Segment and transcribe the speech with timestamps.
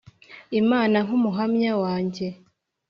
[0.61, 2.27] imana nkumuhamya wanjye.